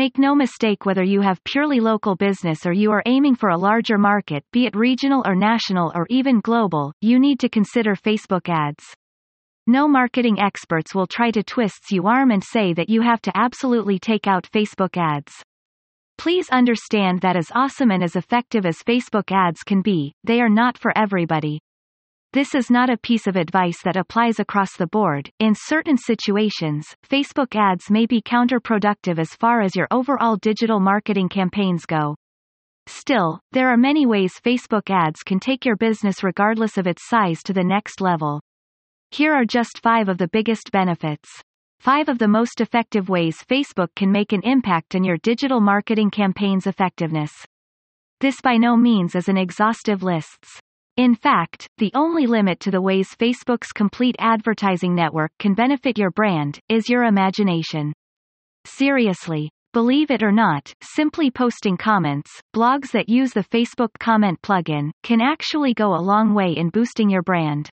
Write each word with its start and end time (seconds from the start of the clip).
Make 0.00 0.16
no 0.16 0.34
mistake 0.34 0.86
whether 0.86 1.04
you 1.04 1.20
have 1.20 1.44
purely 1.44 1.78
local 1.78 2.16
business 2.16 2.64
or 2.64 2.72
you 2.72 2.90
are 2.90 3.02
aiming 3.04 3.34
for 3.34 3.50
a 3.50 3.58
larger 3.58 3.98
market, 3.98 4.42
be 4.50 4.64
it 4.64 4.74
regional 4.74 5.22
or 5.26 5.34
national 5.34 5.92
or 5.94 6.06
even 6.08 6.40
global, 6.40 6.94
you 7.02 7.18
need 7.18 7.38
to 7.40 7.50
consider 7.50 7.94
Facebook 7.94 8.48
ads. 8.48 8.82
No 9.66 9.86
marketing 9.86 10.40
experts 10.40 10.94
will 10.94 11.06
try 11.06 11.30
to 11.32 11.42
twist 11.42 11.90
you 11.90 12.06
arm 12.06 12.30
and 12.30 12.42
say 12.42 12.72
that 12.72 12.88
you 12.88 13.02
have 13.02 13.20
to 13.20 13.32
absolutely 13.34 13.98
take 13.98 14.26
out 14.26 14.48
Facebook 14.50 14.96
ads. 14.96 15.34
Please 16.16 16.48
understand 16.48 17.20
that 17.20 17.36
as 17.36 17.52
awesome 17.54 17.90
and 17.90 18.02
as 18.02 18.16
effective 18.16 18.64
as 18.64 18.78
Facebook 18.78 19.30
ads 19.30 19.62
can 19.62 19.82
be, 19.82 20.14
they 20.24 20.40
are 20.40 20.48
not 20.48 20.78
for 20.78 20.96
everybody. 20.96 21.60
This 22.32 22.54
is 22.54 22.70
not 22.70 22.88
a 22.88 22.96
piece 22.96 23.26
of 23.26 23.34
advice 23.34 23.82
that 23.82 23.96
applies 23.96 24.38
across 24.38 24.76
the 24.76 24.86
board. 24.86 25.28
In 25.40 25.52
certain 25.52 25.96
situations, 25.96 26.86
Facebook 27.04 27.56
ads 27.56 27.90
may 27.90 28.06
be 28.06 28.22
counterproductive 28.22 29.18
as 29.18 29.34
far 29.34 29.62
as 29.62 29.74
your 29.74 29.88
overall 29.90 30.36
digital 30.36 30.78
marketing 30.78 31.28
campaigns 31.28 31.84
go. 31.86 32.14
Still, 32.86 33.40
there 33.50 33.68
are 33.68 33.76
many 33.76 34.06
ways 34.06 34.40
Facebook 34.44 34.90
ads 34.90 35.24
can 35.24 35.40
take 35.40 35.64
your 35.64 35.74
business 35.74 36.22
regardless 36.22 36.78
of 36.78 36.86
its 36.86 37.08
size 37.08 37.42
to 37.42 37.52
the 37.52 37.64
next 37.64 38.00
level. 38.00 38.40
Here 39.10 39.34
are 39.34 39.44
just 39.44 39.80
five 39.82 40.08
of 40.08 40.18
the 40.18 40.28
biggest 40.28 40.70
benefits. 40.70 41.28
Five 41.80 42.08
of 42.08 42.20
the 42.20 42.28
most 42.28 42.60
effective 42.60 43.08
ways 43.08 43.38
Facebook 43.50 43.88
can 43.96 44.12
make 44.12 44.32
an 44.32 44.42
impact 44.44 44.94
on 44.94 45.02
your 45.02 45.16
digital 45.16 45.60
marketing 45.60 46.12
campaign's 46.12 46.68
effectiveness. 46.68 47.32
This 48.20 48.40
by 48.40 48.56
no 48.56 48.76
means 48.76 49.16
is 49.16 49.28
an 49.28 49.36
exhaustive 49.36 50.04
list. 50.04 50.62
In 50.96 51.14
fact, 51.14 51.68
the 51.78 51.92
only 51.94 52.26
limit 52.26 52.60
to 52.60 52.70
the 52.70 52.82
ways 52.82 53.14
Facebook's 53.18 53.72
complete 53.72 54.16
advertising 54.18 54.94
network 54.94 55.32
can 55.38 55.54
benefit 55.54 55.96
your 55.96 56.10
brand 56.10 56.58
is 56.68 56.88
your 56.88 57.04
imagination. 57.04 57.92
Seriously. 58.66 59.50
Believe 59.72 60.10
it 60.10 60.22
or 60.22 60.32
not, 60.32 60.72
simply 60.82 61.30
posting 61.30 61.76
comments, 61.76 62.42
blogs 62.52 62.90
that 62.90 63.08
use 63.08 63.32
the 63.32 63.44
Facebook 63.44 63.90
comment 64.00 64.42
plugin, 64.42 64.90
can 65.04 65.20
actually 65.20 65.74
go 65.74 65.94
a 65.94 66.02
long 66.02 66.34
way 66.34 66.52
in 66.52 66.70
boosting 66.70 67.08
your 67.08 67.22
brand. 67.22 67.70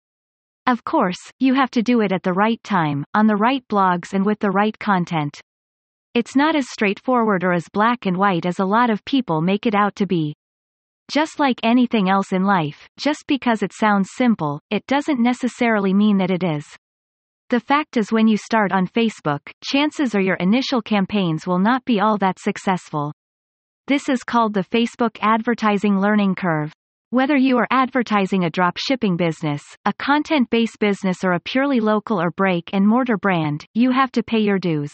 Of 0.68 0.84
course, 0.84 1.32
you 1.40 1.54
have 1.54 1.72
to 1.72 1.82
do 1.82 2.02
it 2.02 2.12
at 2.12 2.24
the 2.24 2.34
right 2.34 2.62
time, 2.64 3.06
on 3.14 3.28
the 3.28 3.38
right 3.38 3.64
blogs 3.70 4.14
and 4.14 4.26
with 4.26 4.40
the 4.40 4.52
right 4.52 4.78
content. 4.78 5.40
It's 6.14 6.36
not 6.36 6.56
as 6.56 6.70
straightforward 6.70 7.46
or 7.46 7.54
as 7.54 7.70
black 7.72 8.06
and 8.06 8.18
white 8.18 8.46
as 8.46 8.60
a 8.60 8.66
lot 8.66 8.90
of 8.90 9.06
people 9.06 9.42
make 9.42 9.66
it 9.66 9.74
out 9.74 9.96
to 9.96 10.06
be. 10.06 10.36
Just 11.12 11.40
like 11.40 11.60
anything 11.62 12.10
else 12.10 12.34
in 12.34 12.44
life, 12.44 12.90
just 12.98 13.26
because 13.28 13.62
it 13.62 13.72
sounds 13.74 14.10
simple, 14.16 14.60
it 14.72 14.88
doesn't 14.88 15.22
necessarily 15.22 15.94
mean 15.94 16.18
that 16.18 16.32
it 16.32 16.44
is. 16.44 16.66
The 17.52 17.60
fact 17.60 17.96
is 17.96 18.12
when 18.12 18.28
you 18.28 18.38
start 18.38 18.72
on 18.72 18.88
Facebook, 18.88 19.42
chances 19.64 20.16
are 20.16 20.22
your 20.22 20.38
initial 20.38 20.82
campaigns 20.82 21.46
will 21.46 21.60
not 21.60 21.86
be 21.86 22.00
all 22.00 22.18
that 22.18 22.40
successful. 22.40 23.14
This 23.86 24.10
is 24.10 24.24
called 24.24 24.56
the 24.56 24.64
Facebook 24.64 25.20
advertising 25.22 26.00
learning 26.00 26.34
curve. 26.34 26.74
Whether 27.12 27.38
you 27.38 27.58
are 27.60 27.68
advertising 27.70 28.44
a 28.44 28.50
drop 28.50 28.78
shipping 28.78 29.16
business, 29.16 29.62
a 29.86 29.94
content-based 29.94 30.80
business 30.80 31.24
or 31.24 31.34
a 31.34 31.40
purely 31.40 31.80
local 31.80 32.20
or 32.20 32.32
brick 32.32 32.72
and 32.74 32.86
mortar 32.86 33.18
brand, 33.18 33.64
you 33.76 33.92
have 33.92 34.12
to 34.14 34.24
pay 34.24 34.40
your 34.40 34.58
dues. 34.58 34.92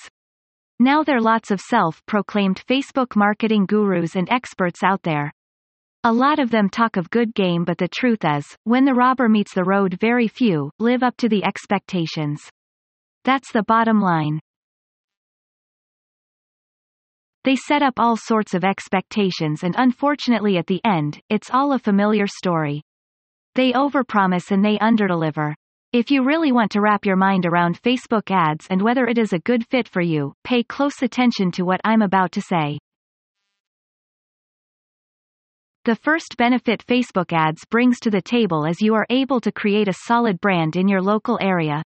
Now 0.78 1.04
there 1.04 1.18
are 1.18 1.22
lots 1.22 1.52
of 1.52 1.62
self-proclaimed 1.62 2.62
Facebook 2.68 3.16
marketing 3.16 3.66
gurus 3.66 4.18
and 4.18 4.30
experts 4.30 4.84
out 4.84 5.04
there. 5.04 5.32
A 6.04 6.12
lot 6.12 6.40
of 6.40 6.50
them 6.50 6.68
talk 6.68 6.98
of 6.98 7.12
good 7.12 7.32
game 7.36 7.64
but 7.64 7.78
the 7.78 7.88
truth 7.88 8.26
is, 8.26 8.58
when 8.64 8.86
the 8.86 8.94
robber 8.96 9.30
meets 9.30 9.54
the 9.54 9.64
road 9.64 10.00
very 10.00 10.28
few, 10.28 10.72
live 10.80 11.04
up 11.04 11.16
to 11.18 11.30
the 11.30 11.44
expectations. 11.44 12.42
That's 13.24 13.52
the 13.52 13.62
bottom 13.62 14.02
line. 14.02 14.40
They 17.44 17.56
set 17.56 17.84
up 17.84 17.94
all 17.98 18.18
sorts 18.18 18.56
of 18.56 18.64
expectations 18.64 19.62
and 19.64 19.76
unfortunately 19.78 20.58
at 20.58 20.66
the 20.66 20.82
end, 20.84 21.20
it's 21.30 21.52
all 21.52 21.74
a 21.74 21.78
familiar 21.78 22.26
story. 22.26 22.82
They 23.54 23.72
overpromise 23.74 24.50
and 24.50 24.66
they 24.66 24.80
underdeliver. 24.80 25.54
If 25.94 26.10
you 26.10 26.24
really 26.24 26.52
want 26.52 26.72
to 26.72 26.82
wrap 26.82 27.06
your 27.06 27.16
mind 27.16 27.46
around 27.46 27.80
Facebook 27.80 28.32
ads 28.32 28.66
and 28.72 28.82
whether 28.82 29.06
it 29.06 29.20
is 29.20 29.34
a 29.34 29.40
good 29.40 29.68
fit 29.68 29.88
for 29.88 30.02
you, 30.02 30.34
pay 30.44 30.64
close 30.64 31.04
attention 31.04 31.52
to 31.52 31.64
what 31.64 31.82
I'm 31.84 32.02
about 32.02 32.32
to 32.32 32.42
say. 32.42 32.80
The 35.84 35.96
first 35.96 36.38
benefit 36.38 36.86
Facebook 36.86 37.34
ads 37.34 37.66
brings 37.66 38.00
to 38.02 38.12
the 38.12 38.22
table 38.22 38.66
is 38.66 38.82
you 38.82 38.94
are 38.94 39.08
able 39.10 39.42
to 39.42 39.52
create 39.52 39.88
a 39.88 39.94
solid 40.06 40.40
brand 40.40 40.76
in 40.76 40.88
your 40.88 41.02
local 41.02 41.40
area. 41.42 41.82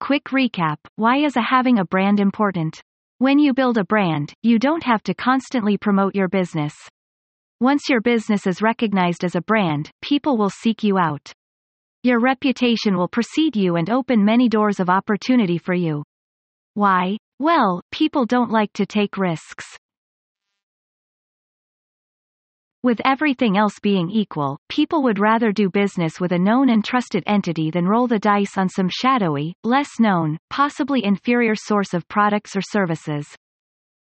Quick 0.00 0.24
recap, 0.32 0.78
why 0.96 1.18
is 1.18 1.36
a 1.36 1.42
having 1.42 1.78
a 1.78 1.84
brand 1.84 2.18
important? 2.18 2.82
When 3.18 3.38
you 3.38 3.54
build 3.54 3.78
a 3.78 3.84
brand, 3.84 4.34
you 4.42 4.58
don't 4.58 4.82
have 4.82 5.04
to 5.04 5.14
constantly 5.14 5.78
promote 5.78 6.16
your 6.16 6.26
business. 6.26 6.74
Once 7.60 7.88
your 7.88 8.00
business 8.00 8.44
is 8.48 8.60
recognized 8.60 9.22
as 9.22 9.36
a 9.36 9.42
brand, 9.42 9.92
people 10.02 10.36
will 10.36 10.50
seek 10.50 10.82
you 10.82 10.98
out. 10.98 11.32
Your 12.02 12.18
reputation 12.18 12.96
will 12.96 13.06
precede 13.06 13.54
you 13.54 13.76
and 13.76 13.90
open 13.90 14.24
many 14.24 14.48
doors 14.48 14.80
of 14.80 14.90
opportunity 14.90 15.56
for 15.56 15.74
you. 15.74 16.02
Why? 16.74 17.16
Well, 17.38 17.80
people 17.92 18.26
don't 18.26 18.50
like 18.50 18.72
to 18.72 18.86
take 18.86 19.16
risks. 19.16 19.76
With 22.82 23.02
everything 23.04 23.58
else 23.58 23.78
being 23.78 24.08
equal, 24.08 24.58
people 24.70 25.02
would 25.02 25.18
rather 25.18 25.52
do 25.52 25.68
business 25.68 26.18
with 26.18 26.32
a 26.32 26.38
known 26.38 26.70
and 26.70 26.82
trusted 26.82 27.22
entity 27.26 27.70
than 27.70 27.84
roll 27.84 28.06
the 28.06 28.18
dice 28.18 28.56
on 28.56 28.70
some 28.70 28.88
shadowy, 28.88 29.52
less 29.64 30.00
known, 30.00 30.38
possibly 30.48 31.04
inferior 31.04 31.54
source 31.54 31.92
of 31.92 32.08
products 32.08 32.56
or 32.56 32.62
services. 32.62 33.26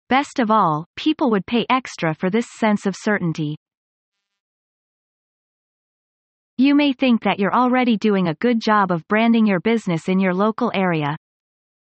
Best 0.07 0.39
of 0.39 0.49
all, 0.49 0.85
people 0.95 1.29
would 1.29 1.45
pay 1.45 1.65
extra 1.69 2.13
for 2.13 2.29
this 2.29 2.47
sense 2.57 2.85
of 2.85 2.95
certainty. 2.97 3.57
You 6.57 6.73
may 6.73 6.93
think 6.93 7.23
that 7.23 7.37
you're 7.37 7.53
already 7.53 7.97
doing 7.97 8.29
a 8.29 8.35
good 8.35 8.61
job 8.61 8.91
of 8.91 9.05
branding 9.09 9.45
your 9.45 9.59
business 9.59 10.07
in 10.07 10.21
your 10.21 10.33
local 10.33 10.71
area. 10.73 11.17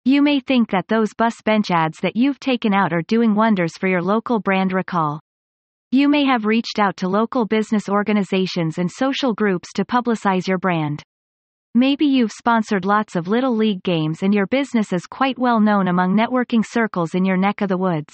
You 0.06 0.22
may 0.22 0.40
think 0.40 0.70
that 0.70 0.88
those 0.88 1.14
bus 1.14 1.36
bench 1.44 1.72
ads 1.72 2.00
that 2.00 2.16
you've 2.16 2.40
taken 2.40 2.74
out 2.74 2.94
are 2.94 3.02
doing 3.02 3.36
wonders 3.36 3.78
for 3.78 3.90
your 3.90 4.02
local 4.02 4.40
brand 4.40 4.72
recall. 4.72 5.20
You 5.96 6.10
may 6.10 6.26
have 6.26 6.46
reached 6.46 6.78
out 6.78 6.98
to 6.98 7.08
local 7.08 7.46
business 7.46 7.88
organizations 7.88 8.80
and 8.80 8.92
social 8.92 9.34
groups 9.34 9.72
to 9.76 9.86
publicize 9.86 10.46
your 10.46 10.58
brand. 10.58 11.02
Maybe 11.74 12.06
you've 12.06 12.34
sponsored 12.34 12.84
lots 12.84 13.16
of 13.16 13.30
Little 13.30 13.56
League 13.56 13.82
games 13.82 14.22
and 14.22 14.34
your 14.34 14.46
business 14.46 14.92
is 14.92 15.08
quite 15.08 15.40
well 15.40 15.62
known 15.62 15.88
among 15.88 16.14
networking 16.14 16.66
circles 16.68 17.16
in 17.16 17.24
your 17.24 17.38
neck 17.38 17.62
of 17.62 17.70
the 17.70 17.78
woods. 17.78 18.14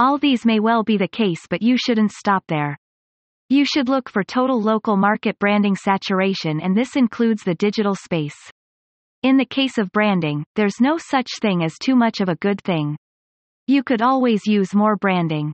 All 0.00 0.18
these 0.18 0.44
may 0.44 0.58
well 0.58 0.82
be 0.82 0.96
the 0.96 1.06
case 1.06 1.46
but 1.48 1.62
you 1.62 1.76
shouldn't 1.78 2.10
stop 2.10 2.42
there. 2.48 2.76
You 3.48 3.64
should 3.64 3.88
look 3.88 4.08
for 4.08 4.24
total 4.24 4.60
local 4.60 4.96
market 4.96 5.38
branding 5.38 5.76
saturation 5.76 6.60
and 6.60 6.76
this 6.76 6.96
includes 6.96 7.44
the 7.44 7.54
digital 7.54 7.94
space. 7.94 8.50
In 9.22 9.36
the 9.36 9.46
case 9.46 9.78
of 9.78 9.92
branding, 9.92 10.44
there's 10.56 10.80
no 10.80 10.98
such 10.98 11.30
thing 11.40 11.62
as 11.62 11.78
too 11.80 11.94
much 11.94 12.20
of 12.20 12.28
a 12.28 12.34
good 12.34 12.60
thing. 12.62 12.96
You 13.68 13.82
could 13.82 14.00
always 14.00 14.46
use 14.46 14.74
more 14.74 14.94
branding. 14.96 15.52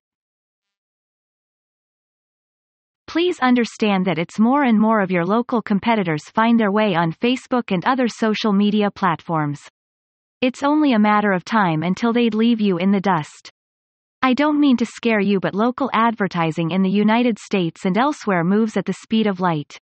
Please 3.06 3.38
understand 3.40 4.06
that 4.06 4.18
it's 4.18 4.38
more 4.38 4.64
and 4.64 4.78
more 4.78 5.00
of 5.00 5.10
your 5.10 5.24
local 5.24 5.62
competitors 5.62 6.28
find 6.28 6.58
their 6.60 6.70
way 6.70 6.94
on 6.94 7.12
Facebook 7.12 7.70
and 7.70 7.84
other 7.84 8.08
social 8.08 8.52
media 8.52 8.90
platforms. 8.90 9.60
It's 10.42 10.62
only 10.62 10.92
a 10.92 10.98
matter 10.98 11.32
of 11.32 11.44
time 11.44 11.82
until 11.82 12.12
they'd 12.12 12.34
leave 12.34 12.60
you 12.60 12.78
in 12.78 12.90
the 12.90 13.00
dust. 13.00 13.50
I 14.22 14.34
don't 14.34 14.60
mean 14.60 14.76
to 14.76 14.86
scare 14.86 15.20
you 15.20 15.40
but 15.40 15.54
local 15.54 15.90
advertising 15.92 16.70
in 16.70 16.82
the 16.82 16.90
United 16.90 17.38
States 17.38 17.84
and 17.84 17.96
elsewhere 17.96 18.44
moves 18.44 18.76
at 18.76 18.84
the 18.84 18.92
speed 18.92 19.26
of 19.26 19.40
light. 19.40 19.78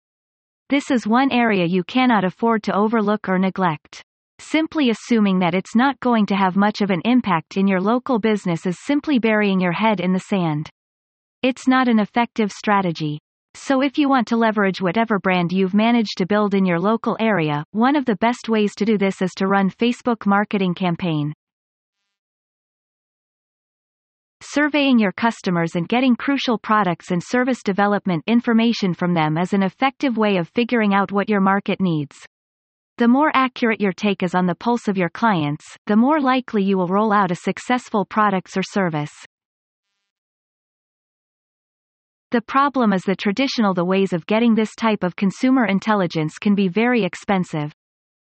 This 0.70 0.92
is 0.92 1.08
one 1.08 1.32
area 1.32 1.66
you 1.66 1.84
cannot 1.84 2.24
afford 2.24 2.64
to 2.64 2.76
overlook 2.76 3.28
or 3.28 3.40
neglect. 3.40 4.04
Simply 4.40 4.90
assuming 4.90 5.40
that 5.40 5.54
it's 5.54 5.76
not 5.76 6.00
going 6.00 6.26
to 6.28 6.36
have 6.36 6.56
much 6.56 6.80
of 6.80 6.92
an 6.92 7.02
impact 7.04 7.58
in 7.58 7.68
your 7.68 7.82
local 7.82 8.20
business 8.20 8.66
is 8.66 8.86
simply 8.86 9.20
burying 9.20 9.60
your 9.60 9.74
head 9.74 10.00
in 10.00 10.14
the 10.14 10.20
sand. 10.20 10.70
It's 11.44 11.68
not 11.68 11.90
an 11.90 12.00
effective 12.00 12.50
strategy. 12.50 13.20
So 13.54 13.82
if 13.82 13.98
you 13.98 14.08
want 14.08 14.28
to 14.30 14.38
leverage 14.38 14.80
whatever 14.82 15.20
brand 15.20 15.52
you've 15.52 15.74
managed 15.74 16.18
to 16.20 16.26
build 16.26 16.54
in 16.54 16.66
your 16.66 16.80
local 16.80 17.18
area, 17.20 17.66
one 17.72 17.98
of 17.98 18.06
the 18.06 18.16
best 18.16 18.48
ways 18.48 18.74
to 18.76 18.86
do 18.86 18.98
this 18.98 19.22
is 19.22 19.32
to 19.38 19.48
run 19.48 19.70
Facebook 19.70 20.26
marketing 20.26 20.74
campaign. 20.74 21.34
Surveying 24.42 25.00
your 25.00 25.12
customers 25.12 25.76
and 25.76 25.90
getting 25.90 26.16
crucial 26.16 26.58
products 26.58 27.12
and 27.12 27.22
service 27.22 27.62
development 27.62 28.24
information 28.26 28.94
from 28.94 29.14
them 29.14 29.38
is 29.38 29.52
an 29.52 29.64
effective 29.64 30.18
way 30.18 30.38
of 30.38 30.48
figuring 30.48 30.94
out 30.94 31.12
what 31.12 31.28
your 31.28 31.42
market 31.42 31.82
needs. 31.82 32.26
The 33.00 33.08
more 33.08 33.32
accurate 33.34 33.80
your 33.80 33.94
take 33.94 34.24
is 34.24 34.36
on 34.36 34.46
the 34.46 34.56
pulse 34.56 34.90
of 34.90 34.98
your 34.98 35.08
clients, 35.08 35.66
the 35.86 35.96
more 35.96 36.20
likely 36.20 36.66
you 36.66 36.78
will 36.78 36.90
roll 36.90 37.14
out 37.14 37.32
a 37.32 37.36
successful 37.36 38.04
products 38.04 38.58
or 38.58 38.62
service. 38.62 39.14
The 42.32 42.42
problem 42.42 42.92
is 42.92 43.04
the 43.04 43.16
traditional 43.16 43.74
the 43.74 43.86
ways 43.86 44.12
of 44.12 44.28
getting 44.28 44.54
this 44.54 44.76
type 44.76 45.06
of 45.06 45.16
consumer 45.16 45.66
intelligence 45.66 46.38
can 46.38 46.56
be 46.56 46.68
very 46.68 47.06
expensive. 47.06 47.72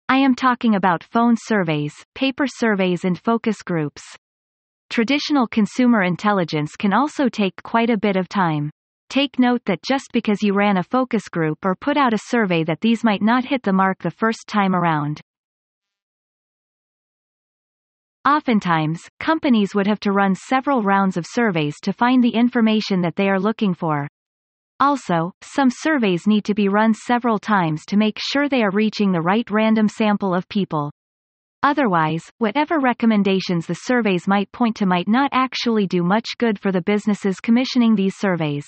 I 0.09 0.17
am 0.17 0.35
talking 0.35 0.77
about 0.77 1.05
phone 1.05 1.35
surveys, 1.39 1.93
paper 2.15 2.47
surveys 2.47 3.05
and 3.05 3.21
focus 3.21 3.61
groups. 3.61 4.03
Traditional 4.89 5.47
consumer 5.47 6.05
intelligence 6.05 6.75
can 6.75 6.95
also 6.95 7.29
take 7.29 7.63
quite 7.65 7.91
a 7.91 7.99
bit 7.99 8.17
of 8.17 8.31
time. 8.31 8.71
Take 9.09 9.39
note 9.39 9.63
that 9.67 9.83
just 9.83 10.11
because 10.13 10.43
you 10.43 10.55
ran 10.55 10.77
a 10.77 10.83
focus 10.83 11.29
group 11.29 11.59
or 11.65 11.77
put 11.77 11.97
out 11.97 12.15
a 12.15 12.19
survey 12.19 12.65
that 12.65 12.81
these 12.81 13.05
might 13.05 13.23
not 13.23 13.45
hit 13.45 13.63
the 13.63 13.73
mark 13.73 14.03
the 14.03 14.11
first 14.11 14.47
time 14.47 14.75
around. 14.75 15.21
Oftentimes, 18.27 19.03
companies 19.21 19.75
would 19.75 19.87
have 19.87 20.01
to 20.01 20.13
run 20.13 20.35
several 20.35 20.83
rounds 20.83 21.17
of 21.17 21.27
surveys 21.29 21.77
to 21.83 21.93
find 21.93 22.25
the 22.25 22.35
information 22.35 23.03
that 23.03 23.17
they 23.17 23.29
are 23.29 23.39
looking 23.39 23.75
for. 23.75 24.09
Also, 24.81 25.33
some 25.43 25.69
surveys 25.71 26.27
need 26.27 26.45
to 26.47 26.55
be 26.55 26.69
run 26.69 26.95
several 26.95 27.39
times 27.39 27.85
to 27.87 27.97
make 27.97 28.19
sure 28.19 28.49
they 28.49 28.63
are 28.63 28.71
reaching 28.71 29.13
the 29.13 29.21
right 29.21 29.49
random 29.51 29.89
sample 29.89 30.35
of 30.35 30.49
people. 30.49 30.91
Otherwise, 31.63 32.23
whatever 32.39 32.79
recommendations 32.81 33.67
the 33.67 33.75
surveys 33.75 34.27
might 34.27 34.51
point 34.53 34.77
to 34.77 34.87
might 34.87 35.09
not 35.09 35.31
actually 35.33 35.87
do 35.87 36.03
much 36.03 36.31
good 36.39 36.59
for 36.59 36.73
the 36.73 36.83
businesses 36.83 37.41
commissioning 37.41 37.95
these 37.95 38.17
surveys. 38.17 38.67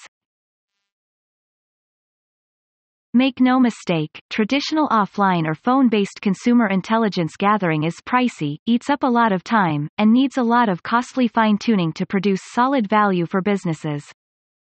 Make 3.16 3.40
no 3.40 3.58
mistake, 3.58 4.20
traditional 4.28 4.88
offline 4.88 5.46
or 5.46 5.54
phone-based 5.54 6.20
consumer 6.20 6.66
intelligence 6.66 7.34
gathering 7.38 7.84
is 7.84 7.96
pricey, 8.06 8.58
eats 8.66 8.90
up 8.90 9.04
a 9.04 9.06
lot 9.06 9.32
of 9.32 9.42
time, 9.42 9.88
and 9.96 10.12
needs 10.12 10.36
a 10.36 10.42
lot 10.42 10.68
of 10.68 10.82
costly 10.82 11.26
fine-tuning 11.26 11.94
to 11.94 12.04
produce 12.04 12.42
solid 12.52 12.90
value 12.90 13.24
for 13.24 13.40
businesses. 13.40 14.04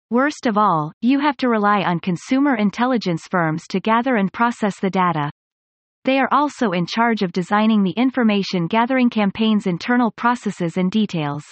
Worst 0.10 0.46
of 0.46 0.58
all, 0.58 0.92
you 1.00 1.22
have 1.22 1.38
to 1.38 1.48
rely 1.48 1.84
on 1.84 2.02
consumer 2.02 2.58
intelligence 2.58 3.30
firms 3.32 3.64
to 3.70 3.80
gather 3.80 4.18
and 4.18 4.34
process 4.34 4.78
the 4.78 4.90
data. 4.90 5.32
They 6.04 6.20
are 6.20 6.28
also 6.34 6.72
in 6.72 6.86
charge 6.86 7.22
of 7.22 7.32
designing 7.32 7.82
the 7.82 7.92
information 7.96 8.68
gathering 8.68 9.10
campaign's 9.10 9.68
internal 9.68 10.12
processes 10.12 10.76
and 10.76 10.92
details. 10.92 11.46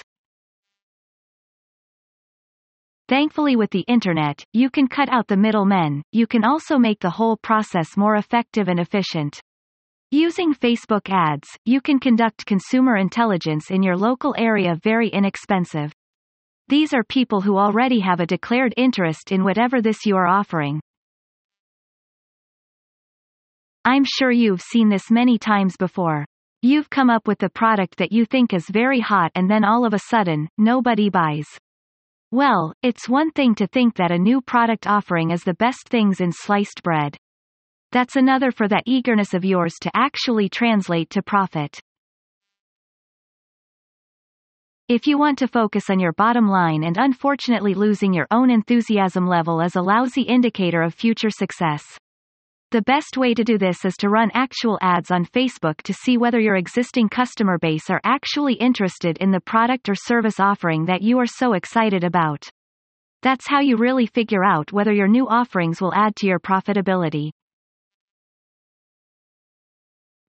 Thankfully 3.11 3.57
with 3.57 3.71
the 3.71 3.83
internet, 3.89 4.41
you 4.53 4.69
can 4.69 4.87
cut 4.87 5.09
out 5.09 5.27
the 5.27 5.35
middlemen, 5.35 6.01
you 6.13 6.25
can 6.25 6.45
also 6.45 6.77
make 6.77 7.01
the 7.01 7.09
whole 7.09 7.35
process 7.35 7.97
more 7.97 8.15
effective 8.15 8.69
and 8.69 8.79
efficient. 8.79 9.37
Using 10.11 10.53
Facebook 10.53 11.09
ads, 11.09 11.49
you 11.65 11.81
can 11.81 11.99
conduct 11.99 12.45
consumer 12.45 12.95
intelligence 12.95 13.69
in 13.69 13.83
your 13.83 13.97
local 13.97 14.33
area 14.37 14.79
very 14.81 15.09
inexpensive. 15.09 15.91
These 16.69 16.93
are 16.93 17.03
people 17.03 17.41
who 17.41 17.57
already 17.57 17.99
have 17.99 18.21
a 18.21 18.25
declared 18.25 18.73
interest 18.77 19.33
in 19.33 19.43
whatever 19.43 19.81
this 19.81 20.05
you 20.05 20.15
are 20.15 20.27
offering. 20.27 20.79
I'm 23.83 24.05
sure 24.05 24.31
you've 24.31 24.61
seen 24.61 24.87
this 24.87 25.11
many 25.11 25.37
times 25.37 25.75
before. 25.75 26.23
You've 26.61 26.89
come 26.89 27.09
up 27.09 27.27
with 27.27 27.39
the 27.39 27.49
product 27.49 27.97
that 27.97 28.13
you 28.13 28.23
think 28.23 28.53
is 28.53 28.69
very 28.69 29.01
hot 29.01 29.33
and 29.35 29.51
then 29.51 29.65
all 29.65 29.83
of 29.83 29.93
a 29.93 29.99
sudden, 29.99 30.47
nobody 30.57 31.09
buys. 31.09 31.59
Well, 32.31 32.73
it's 32.81 33.09
one 33.09 33.31
thing 33.31 33.55
to 33.55 33.67
think 33.67 33.97
that 33.97 34.11
a 34.11 34.17
new 34.17 34.39
product 34.39 34.87
offering 34.87 35.31
is 35.31 35.43
the 35.43 35.53
best 35.53 35.89
things 35.89 36.21
in 36.21 36.31
sliced 36.31 36.81
bread. 36.81 37.17
That's 37.91 38.15
another 38.15 38.51
for 38.51 38.69
that 38.69 38.83
eagerness 38.85 39.33
of 39.33 39.43
yours 39.43 39.73
to 39.81 39.91
actually 39.93 40.47
translate 40.47 41.09
to 41.09 41.21
profit. 41.21 41.77
If 44.87 45.07
you 45.07 45.17
want 45.17 45.39
to 45.39 45.47
focus 45.47 45.89
on 45.89 45.99
your 45.99 46.13
bottom 46.13 46.47
line 46.47 46.85
and 46.85 46.97
unfortunately 46.97 47.73
losing 47.73 48.13
your 48.13 48.27
own 48.31 48.49
enthusiasm 48.49 49.27
level 49.27 49.59
is 49.59 49.75
a 49.75 49.81
lousy 49.81 50.21
indicator 50.21 50.81
of 50.83 50.93
future 50.93 51.29
success. 51.29 51.83
The 52.71 52.81
best 52.83 53.17
way 53.17 53.33
to 53.33 53.43
do 53.43 53.57
this 53.57 53.83
is 53.83 53.97
to 53.97 54.07
run 54.07 54.31
actual 54.33 54.79
ads 54.81 55.11
on 55.11 55.25
Facebook 55.25 55.81
to 55.81 55.93
see 55.93 56.17
whether 56.17 56.39
your 56.39 56.55
existing 56.55 57.09
customer 57.09 57.57
base 57.57 57.89
are 57.89 57.99
actually 58.05 58.53
interested 58.53 59.17
in 59.17 59.29
the 59.29 59.41
product 59.41 59.89
or 59.89 59.93
service 59.93 60.39
offering 60.39 60.85
that 60.85 61.01
you 61.01 61.19
are 61.19 61.25
so 61.25 61.51
excited 61.51 62.05
about. 62.05 62.47
That's 63.23 63.45
how 63.45 63.59
you 63.59 63.75
really 63.75 64.05
figure 64.05 64.45
out 64.45 64.71
whether 64.71 64.93
your 64.93 65.09
new 65.09 65.27
offerings 65.27 65.81
will 65.81 65.93
add 65.93 66.15
to 66.17 66.27
your 66.27 66.39
profitability. 66.39 67.31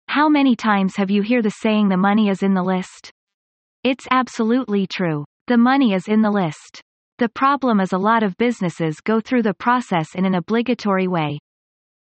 How 0.07 0.27
many 0.27 0.55
times 0.55 0.95
have 0.95 1.11
you 1.11 1.21
hear 1.21 1.43
the 1.43 1.51
saying 1.51 1.89
the 1.89 1.95
money 1.95 2.29
is 2.29 2.41
in 2.41 2.55
the 2.55 2.63
list? 2.63 3.11
It's 3.83 4.07
absolutely 4.09 4.87
true. 4.87 5.25
The 5.45 5.57
money 5.57 5.93
is 5.93 6.07
in 6.07 6.23
the 6.23 6.31
list. 6.31 6.81
The 7.19 7.29
problem 7.29 7.79
is 7.79 7.93
a 7.93 7.99
lot 7.99 8.23
of 8.23 8.35
businesses 8.37 8.99
go 8.99 9.19
through 9.19 9.43
the 9.43 9.53
process 9.53 10.15
in 10.15 10.25
an 10.25 10.33
obligatory 10.33 11.07
way. 11.07 11.37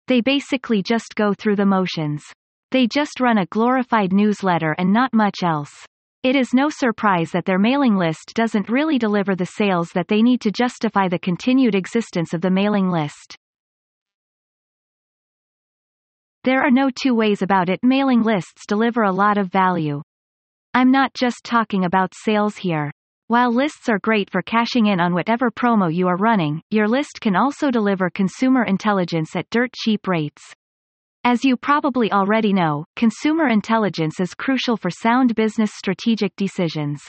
They 0.08 0.20
basically 0.20 0.82
just 0.82 1.16
go 1.16 1.34
through 1.34 1.56
the 1.56 1.66
motions. 1.66 2.24
They 2.70 2.86
just 2.86 3.20
run 3.20 3.38
a 3.38 3.46
glorified 3.46 4.12
newsletter 4.12 4.74
and 4.78 4.92
not 4.92 5.12
much 5.12 5.42
else. 5.42 5.72
It 6.22 6.36
is 6.36 6.54
no 6.54 6.68
surprise 6.68 7.32
that 7.32 7.44
their 7.44 7.58
mailing 7.58 7.96
list 7.96 8.32
doesn't 8.34 8.68
really 8.68 8.98
deliver 8.98 9.34
the 9.34 9.46
sales 9.46 9.90
that 9.92 10.08
they 10.08 10.22
need 10.22 10.40
to 10.42 10.50
justify 10.50 11.08
the 11.08 11.18
continued 11.18 11.74
existence 11.74 12.34
of 12.34 12.40
the 12.40 12.50
mailing 12.50 12.90
list. 12.90 13.36
There 16.44 16.62
are 16.62 16.70
no 16.70 16.90
two 16.90 17.14
ways 17.14 17.42
about 17.42 17.68
it 17.68 17.80
mailing 17.82 18.22
lists 18.22 18.66
deliver 18.66 19.02
a 19.02 19.12
lot 19.12 19.38
of 19.38 19.50
value. 19.50 20.02
I'm 20.74 20.92
not 20.92 21.14
just 21.14 21.42
talking 21.42 21.84
about 21.84 22.12
sales 22.14 22.56
here. 22.56 22.92
While 23.28 23.52
lists 23.52 23.88
are 23.88 23.98
great 23.98 24.30
for 24.30 24.40
cashing 24.40 24.86
in 24.86 25.00
on 25.00 25.12
whatever 25.12 25.50
promo 25.50 25.92
you 25.92 26.06
are 26.06 26.16
running, 26.16 26.62
your 26.70 26.86
list 26.86 27.20
can 27.20 27.34
also 27.34 27.72
deliver 27.72 28.08
consumer 28.08 28.62
intelligence 28.62 29.34
at 29.34 29.50
dirt 29.50 29.72
cheap 29.74 30.06
rates. 30.06 30.54
As 31.24 31.44
you 31.44 31.56
probably 31.56 32.12
already 32.12 32.52
know, 32.52 32.84
consumer 32.94 33.48
intelligence 33.48 34.20
is 34.20 34.32
crucial 34.32 34.76
for 34.76 34.90
sound 34.90 35.34
business 35.34 35.72
strategic 35.74 36.36
decisions. 36.36 37.02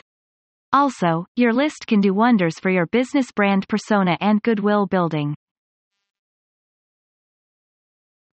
Also, 0.74 1.28
your 1.36 1.54
list 1.54 1.86
can 1.86 2.02
do 2.02 2.16
wonders 2.16 2.60
for 2.60 2.72
your 2.72 2.88
business 2.88 3.32
brand 3.32 3.68
persona 3.68 4.18
and 4.20 4.42
goodwill 4.42 4.88
building. 4.88 5.36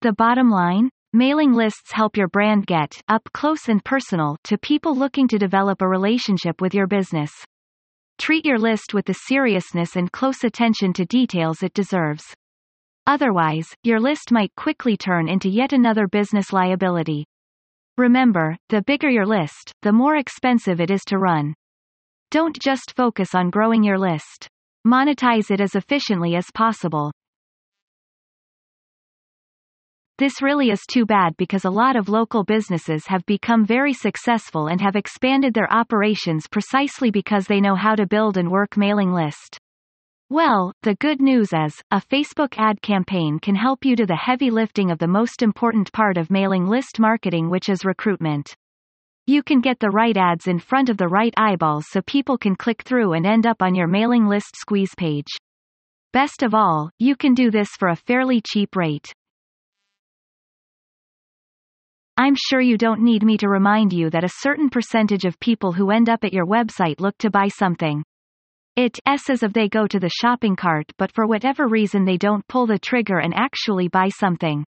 The 0.02 0.14
bottom 0.14 0.50
line? 0.50 0.90
Mailing 1.14 1.54
lists 1.54 1.92
help 1.92 2.18
your 2.18 2.28
brand 2.28 2.66
get 2.66 3.00
up 3.08 3.22
close 3.36 3.70
and 3.70 3.86
personal 3.86 4.36
to 4.46 4.58
people 4.58 4.96
looking 4.96 5.28
to 5.28 5.38
develop 5.38 5.84
a 5.84 5.88
relationship 5.88 6.60
with 6.60 6.74
your 6.74 6.88
business. 6.88 7.32
Treat 8.18 8.46
your 8.46 8.58
list 8.58 8.94
with 8.94 9.06
the 9.06 9.14
seriousness 9.14 9.96
and 9.96 10.12
close 10.12 10.44
attention 10.44 10.92
to 10.94 11.06
details 11.06 11.62
it 11.62 11.74
deserves. 11.74 12.24
Otherwise, 13.06 13.68
your 13.84 14.00
list 14.00 14.32
might 14.32 14.56
quickly 14.56 14.98
turn 14.98 15.30
into 15.30 15.50
yet 15.50 15.72
another 15.72 16.08
business 16.08 16.52
liability. 16.52 17.26
Remember, 17.98 18.58
the 18.70 18.82
bigger 18.82 19.10
your 19.10 19.26
list, 19.26 19.72
the 19.82 19.94
more 19.94 20.18
expensive 20.18 20.82
it 20.82 20.92
is 20.92 21.04
to 21.06 21.18
run. 21.18 21.54
Don't 22.32 22.60
just 22.60 22.94
focus 22.96 23.34
on 23.34 23.50
growing 23.50 23.84
your 23.84 23.98
list. 23.98 24.50
Monetize 24.86 25.50
it 25.50 25.62
as 25.62 25.76
efficiently 25.76 26.36
as 26.36 26.46
possible. 26.54 27.12
This 30.20 30.42
really 30.42 30.72
is 30.72 30.82
too 30.92 31.06
bad 31.06 31.38
because 31.38 31.64
a 31.64 31.70
lot 31.70 31.96
of 31.96 32.10
local 32.10 32.44
businesses 32.44 33.06
have 33.06 33.24
become 33.28 33.64
very 33.64 33.94
successful 33.94 34.66
and 34.66 34.82
have 34.82 34.96
expanded 34.96 35.54
their 35.54 35.72
operations 35.72 36.48
precisely 36.48 37.12
because 37.12 37.46
they 37.46 37.62
know 37.62 37.76
how 37.76 37.94
to 37.94 38.08
build 38.08 38.36
and 38.36 38.50
work 38.50 38.78
mailing 38.78 39.14
list. 39.14 39.60
Well, 40.32 40.74
the 40.82 40.96
good 40.96 41.22
news 41.22 41.50
is, 41.54 41.80
a 41.92 42.02
Facebook 42.02 42.56
ad 42.58 42.82
campaign 42.82 43.38
can 43.40 43.54
help 43.54 43.86
you 43.86 43.96
do 43.96 44.08
the 44.08 44.16
heavy 44.16 44.50
lifting 44.50 44.90
of 44.90 44.98
the 44.98 45.08
most 45.08 45.44
important 45.44 45.94
part 45.94 46.18
of 46.18 46.32
mailing 46.32 46.66
list 46.66 47.00
marketing 47.00 47.52
which 47.52 47.70
is 47.70 47.86
recruitment. 47.86 48.56
You 49.28 49.44
can 49.44 49.62
get 49.62 49.80
the 49.80 49.92
right 49.92 50.18
ads 50.18 50.48
in 50.48 50.58
front 50.58 50.90
of 50.90 50.98
the 50.98 51.08
right 51.08 51.34
eyeballs 51.38 51.86
so 51.90 52.02
people 52.02 52.40
can 52.40 52.56
click 52.56 52.82
through 52.82 53.14
and 53.14 53.28
end 53.28 53.46
up 53.46 53.62
on 53.62 53.76
your 53.76 53.88
mailing 53.88 54.26
list 54.26 54.56
squeeze 54.56 54.96
page. 54.98 55.30
Best 56.12 56.42
of 56.42 56.56
all, 56.56 56.90
you 56.98 57.16
can 57.16 57.36
do 57.36 57.52
this 57.52 57.70
for 57.78 57.90
a 57.90 57.96
fairly 57.96 58.42
cheap 58.42 58.76
rate. 58.76 59.14
I'm 62.20 62.34
sure 62.36 62.62
you 62.62 62.80
don't 62.80 63.04
need 63.04 63.22
me 63.22 63.38
to 63.38 63.48
remind 63.48 63.94
you 63.94 64.10
that 64.10 64.24
a 64.24 64.40
certain 64.40 64.72
percentage 64.72 65.24
of 65.24 65.40
people 65.40 65.72
who 65.72 65.92
end 65.92 66.10
up 66.10 66.24
at 66.24 66.34
your 66.34 66.48
website 66.48 67.00
look 67.00 67.16
to 67.20 67.30
buy 67.30 67.48
something. 67.48 68.04
It's 68.76 69.00
as 69.06 69.44
if 69.44 69.54
they 69.54 69.70
go 69.70 69.86
to 69.86 70.00
the 70.00 70.10
shopping 70.10 70.56
cart 70.56 70.92
but 70.98 71.14
for 71.14 71.28
whatever 71.28 71.68
reason 71.68 72.06
they 72.06 72.18
don't 72.18 72.48
pull 72.48 72.66
the 72.66 72.80
trigger 72.80 73.20
and 73.20 73.36
actually 73.36 73.88
buy 73.88 74.10
something. 74.10 74.66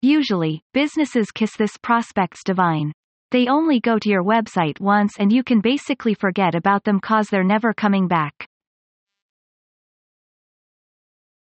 Usually, 0.00 0.60
businesses 0.74 1.30
kiss 1.30 1.56
this 1.56 1.76
prospect's 1.76 2.42
divine. 2.44 2.90
They 3.30 3.46
only 3.46 3.78
go 3.78 4.00
to 4.00 4.08
your 4.08 4.24
website 4.24 4.80
once 4.80 5.14
and 5.20 5.32
you 5.32 5.44
can 5.44 5.60
basically 5.60 6.14
forget 6.14 6.56
about 6.56 6.82
them 6.82 6.98
cause 6.98 7.28
they're 7.28 7.44
never 7.44 7.72
coming 7.72 8.08
back. 8.08 8.48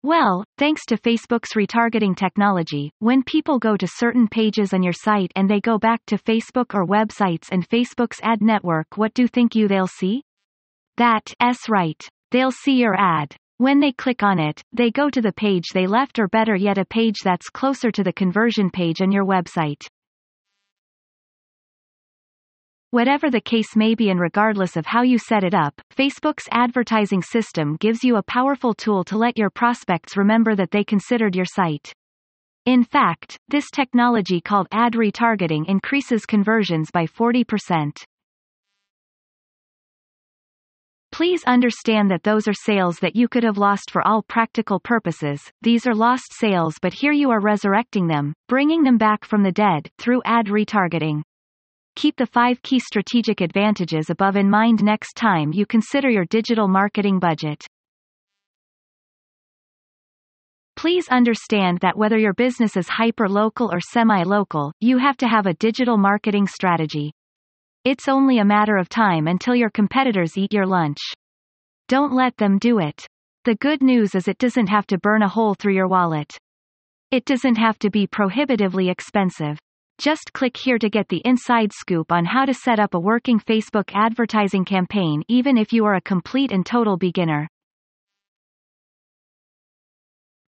Well, 0.03 0.43
thanks 0.57 0.83
to 0.87 0.97
Facebook's 0.97 1.53
retargeting 1.55 2.15
technology, 2.15 2.91
when 2.97 3.21
people 3.21 3.59
go 3.59 3.77
to 3.77 3.87
certain 3.87 4.27
pages 4.27 4.73
on 4.73 4.81
your 4.81 4.93
site 4.93 5.31
and 5.35 5.47
they 5.47 5.59
go 5.59 5.77
back 5.77 6.01
to 6.07 6.17
Facebook 6.17 6.73
or 6.73 6.87
websites 6.87 7.49
and 7.51 7.69
Facebook's 7.69 8.19
ad 8.23 8.41
network 8.41 8.87
what 8.95 9.13
do 9.13 9.27
think 9.27 9.53
you 9.53 9.67
they'll 9.67 9.85
see? 9.85 10.23
That, 10.97 11.31
s 11.39 11.69
right. 11.69 12.01
They'll 12.31 12.51
see 12.51 12.77
your 12.79 12.95
ad. 12.99 13.35
When 13.59 13.79
they 13.79 13.91
click 13.91 14.23
on 14.23 14.39
it, 14.39 14.63
they 14.73 14.89
go 14.89 15.11
to 15.11 15.21
the 15.21 15.33
page 15.33 15.65
they 15.71 15.85
left 15.85 16.17
or 16.17 16.27
better 16.27 16.55
yet 16.55 16.79
a 16.79 16.85
page 16.85 17.17
that's 17.23 17.49
closer 17.49 17.91
to 17.91 18.03
the 18.03 18.11
conversion 18.13 18.71
page 18.71 19.03
on 19.03 19.11
your 19.11 19.25
website. 19.25 19.85
Whatever 22.91 23.29
the 23.29 23.39
case 23.39 23.73
may 23.73 23.95
be 23.95 24.09
and 24.09 24.19
regardless 24.19 24.75
of 24.75 24.85
how 24.85 25.01
you 25.01 25.17
set 25.17 25.45
it 25.45 25.53
up, 25.53 25.79
Facebook's 25.97 26.49
advertising 26.51 27.21
system 27.21 27.77
gives 27.79 28.03
you 28.03 28.17
a 28.17 28.23
powerful 28.23 28.73
tool 28.73 29.05
to 29.05 29.17
let 29.17 29.37
your 29.37 29.49
prospects 29.49 30.17
remember 30.17 30.57
that 30.57 30.71
they 30.71 30.83
considered 30.83 31.33
your 31.33 31.45
site. 31.45 31.93
In 32.65 32.83
fact, 32.83 33.37
this 33.47 33.71
technology 33.71 34.41
called 34.41 34.67
ad 34.73 34.91
retargeting 34.95 35.69
increases 35.69 36.25
conversions 36.25 36.91
by 36.91 37.05
40%. 37.05 38.03
Please 41.13 41.45
understand 41.45 42.11
that 42.11 42.23
those 42.23 42.45
are 42.45 42.53
sales 42.53 42.99
that 42.99 43.15
you 43.15 43.29
could 43.29 43.43
have 43.43 43.57
lost 43.57 43.89
for 43.89 44.05
all 44.05 44.21
practical 44.21 44.81
purposes, 44.81 45.41
these 45.61 45.87
are 45.87 45.95
lost 45.95 46.33
sales 46.33 46.75
but 46.81 46.91
here 46.91 47.13
you 47.13 47.31
are 47.31 47.39
resurrecting 47.39 48.07
them, 48.07 48.33
bringing 48.49 48.83
them 48.83 48.97
back 48.97 49.23
from 49.23 49.43
the 49.43 49.51
dead, 49.53 49.89
through 49.97 50.21
ad 50.25 50.47
retargeting. 50.47 51.21
Keep 51.95 52.15
the 52.15 52.25
five 52.25 52.61
key 52.61 52.79
strategic 52.79 53.41
advantages 53.41 54.09
above 54.09 54.35
in 54.35 54.49
mind 54.49 54.83
next 54.83 55.13
time 55.15 55.51
you 55.53 55.65
consider 55.65 56.09
your 56.09 56.25
digital 56.25 56.67
marketing 56.67 57.19
budget. 57.19 57.65
Please 60.77 61.07
understand 61.09 61.79
that 61.81 61.97
whether 61.97 62.17
your 62.17 62.33
business 62.33 62.75
is 62.75 62.87
hyper-local 62.87 63.71
or 63.71 63.79
semi-local, 63.79 64.71
you 64.79 64.97
have 64.97 65.17
to 65.17 65.27
have 65.27 65.45
a 65.45 65.53
digital 65.55 65.97
marketing 65.97 66.47
strategy. 66.47 67.11
It's 67.83 68.07
only 68.07 68.39
a 68.39 68.45
matter 68.45 68.77
of 68.77 68.89
time 68.89 69.27
until 69.27 69.55
your 69.55 69.69
competitors 69.69 70.37
eat 70.37 70.53
your 70.53 70.65
lunch. 70.65 70.99
Don't 71.87 72.13
let 72.13 72.37
them 72.37 72.57
do 72.57 72.79
it. 72.79 73.05
The 73.43 73.55
good 73.55 73.83
news 73.83 74.15
is 74.15 74.27
it 74.27 74.37
doesn't 74.37 74.67
have 74.67 74.87
to 74.87 74.97
burn 74.97 75.23
a 75.23 75.27
hole 75.27 75.55
through 75.55 75.73
your 75.73 75.87
wallet. 75.87 76.37
It 77.11 77.25
doesn't 77.25 77.57
have 77.57 77.77
to 77.79 77.89
be 77.89 78.07
prohibitively 78.07 78.89
expensive. 78.89 79.57
Just 79.97 80.33
click 80.33 80.57
here 80.57 80.77
to 80.79 80.89
get 80.89 81.09
the 81.09 81.21
inside 81.25 81.71
scoop 81.73 82.11
on 82.11 82.25
how 82.25 82.45
to 82.45 82.53
set 82.53 82.79
up 82.79 82.93
a 82.93 82.99
working 82.99 83.39
Facebook 83.39 83.91
advertising 83.93 84.65
campaign 84.65 85.23
even 85.27 85.57
if 85.57 85.71
you 85.71 85.85
are 85.85 85.95
a 85.95 86.01
complete 86.01 86.51
and 86.51 86.65
total 86.65 86.97
beginner. 86.97 87.47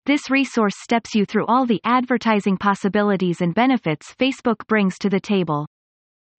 This 0.05 0.29
resource 0.29 0.75
steps 0.77 1.13
you 1.13 1.25
through 1.25 1.45
all 1.47 1.65
the 1.65 1.81
advertising 1.83 2.57
possibilities 2.57 3.41
and 3.41 3.53
benefits 3.53 4.15
Facebook 4.17 4.65
brings 4.67 4.97
to 4.99 5.09
the 5.09 5.19
table. 5.19 5.67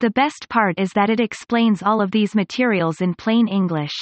The 0.00 0.10
best 0.10 0.48
part 0.48 0.78
is 0.78 0.90
that 0.92 1.10
it 1.10 1.20
explains 1.20 1.82
all 1.82 2.00
of 2.00 2.10
these 2.10 2.34
materials 2.34 3.00
in 3.00 3.14
plain 3.14 3.48
English. 3.48 3.92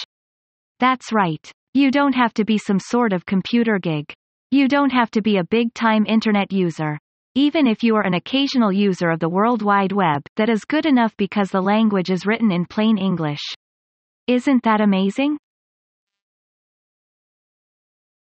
That's 0.79 1.13
right. 1.13 1.51
You 1.75 1.91
don't 1.91 2.15
have 2.15 2.33
to 2.35 2.45
be 2.45 2.59
some 2.59 2.79
sort 2.79 3.13
of 3.13 3.27
computer 3.27 3.79
gig. 3.79 4.13
You 4.51 4.69
don't 4.69 4.93
have 4.93 5.11
to 5.13 5.23
be 5.23 5.39
a 5.39 5.45
big-time 5.45 6.07
internet 6.07 6.53
user. 6.53 6.99
Even 7.39 7.67
if 7.67 7.83
you 7.83 7.95
are 7.97 8.07
an 8.07 8.15
occasional 8.15 8.73
user 8.73 9.11
of 9.11 9.21
the 9.21 9.29
World 9.29 9.61
Wide 9.61 9.93
Web, 9.93 10.23
that 10.37 10.49
is 10.49 10.65
good 10.65 10.87
enough 10.87 11.15
because 11.19 11.51
the 11.51 11.61
language 11.61 12.11
is 12.11 12.25
written 12.25 12.51
in 12.51 12.65
plain 12.65 12.97
English. 12.97 13.43
Isn't 14.27 14.63
that 14.63 14.81
amazing? 14.81 15.37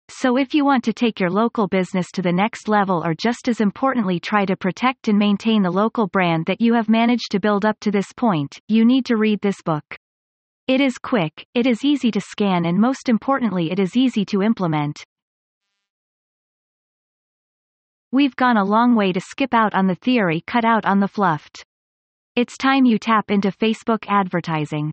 So 0.08 0.36
if 0.38 0.54
you 0.54 0.64
want 0.64 0.84
to 0.84 0.92
take 0.92 1.18
your 1.18 1.30
local 1.30 1.66
business 1.66 2.12
to 2.12 2.22
the 2.22 2.30
next 2.30 2.68
level 2.68 3.02
or 3.04 3.12
just 3.12 3.48
as 3.48 3.60
importantly 3.60 4.20
try 4.20 4.44
to 4.44 4.56
protect 4.56 5.08
and 5.08 5.18
maintain 5.18 5.64
the 5.64 5.70
local 5.72 6.06
brand 6.06 6.46
that 6.46 6.60
you 6.60 6.72
have 6.74 6.88
managed 6.88 7.32
to 7.32 7.40
build 7.40 7.64
up 7.64 7.80
to 7.80 7.90
this 7.90 8.12
point, 8.16 8.56
you 8.68 8.84
need 8.84 9.04
to 9.06 9.16
read 9.16 9.40
this 9.40 9.60
book. 9.62 9.96
It 10.68 10.80
is 10.80 10.96
quick, 10.96 11.44
it 11.54 11.66
is 11.66 11.84
easy 11.84 12.12
to 12.12 12.20
scan 12.20 12.66
and 12.66 12.78
most 12.78 13.08
importantly 13.08 13.72
it 13.72 13.80
is 13.80 13.96
easy 13.96 14.24
to 14.26 14.42
implement. 14.42 15.02
We've 18.14 18.36
gone 18.36 18.58
a 18.58 18.64
long 18.64 18.94
way 18.94 19.10
to 19.14 19.22
skip 19.22 19.54
out 19.54 19.72
on 19.72 19.86
the 19.86 19.94
theory 19.94 20.42
cut 20.46 20.66
out 20.66 20.84
on 20.84 21.00
the 21.00 21.08
fluffed. 21.08 21.64
It's 22.36 22.58
time 22.58 22.84
you 22.84 22.98
tap 22.98 23.30
into 23.30 23.48
Facebook 23.48 24.04
advertising. 24.06 24.92